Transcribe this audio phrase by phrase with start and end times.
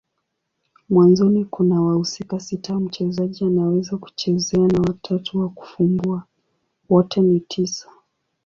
[0.89, 6.23] Mwanzoni kuna wahusika sita mchezaji anaweza kuchezea na watatu wa kufumbua.
[6.89, 7.89] Wote ni tisa.